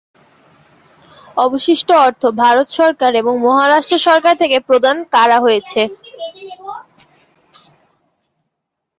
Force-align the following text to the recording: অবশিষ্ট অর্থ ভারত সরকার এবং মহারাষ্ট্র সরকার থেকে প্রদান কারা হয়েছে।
অবশিষ্ট 1.37 1.89
অর্থ 2.05 2.23
ভারত 2.41 2.67
সরকার 2.79 3.11
এবং 3.21 3.33
মহারাষ্ট্র 3.45 3.95
সরকার 4.07 4.33
থেকে 4.41 4.57
প্রদান 4.67 4.97
কারা 5.13 5.37
হয়েছে। 5.45 5.81